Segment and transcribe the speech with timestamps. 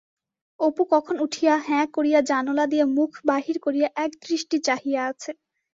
[0.59, 5.31] অপু কখন উঠিয়া হ্যাঁ করিয়া জানোলা দিয়া মুখ বাহির করিয়া একদৃষ্টি চাহিয়া আছে।